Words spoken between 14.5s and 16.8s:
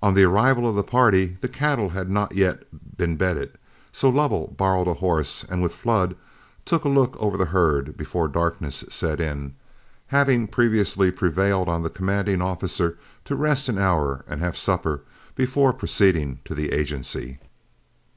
supper before proceeding to the